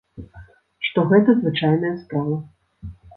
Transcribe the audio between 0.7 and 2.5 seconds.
Што гэта звычайная справа.